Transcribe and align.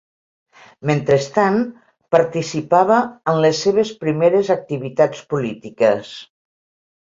Mentrestant, 0.89 1.59
participava 2.15 2.97
en 3.33 3.43
les 3.45 3.61
seves 3.67 3.93
primeres 4.05 4.51
activitats 4.57 5.21
polítiques. 5.35 6.17